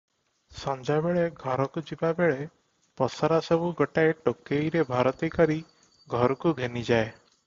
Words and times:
ସଞ୍ଜବେଳେ 0.59 1.25
ଘରକୁ 1.41 1.83
ଯିବାବେଳେ 1.89 2.47
ପସରା 3.01 3.37
ସବୁ 3.49 3.69
ଗୋଟାଏ 3.81 4.15
ଟୋକେଇରେ 4.29 4.83
ଭରତି 4.93 5.31
କରି 5.37 5.59
ଘରୁକୁ 6.15 6.55
ଘେନିଯାଏ। 6.63 7.05